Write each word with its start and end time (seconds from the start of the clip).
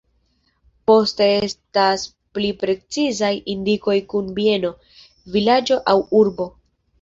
Poste 0.91 1.25
estas 1.47 2.05
pli 2.37 2.49
precizaj 2.63 3.29
indikoj 3.57 3.95
kun 4.15 4.33
bieno, 4.41 4.73
vilaĝo 5.37 5.79
aŭ 5.95 5.97
urbo. 6.23 6.51